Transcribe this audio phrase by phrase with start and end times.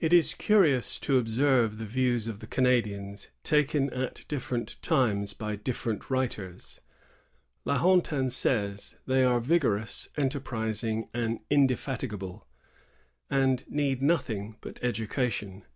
[0.00, 5.56] It is curious to oljscrve the views of the Canadians taken at different times by
[5.56, 6.80] different writers.
[7.66, 12.46] La Hontan says:^^ They are vigorous, enterprising, and indefatigable,
[13.28, 15.66] and need nothing but education.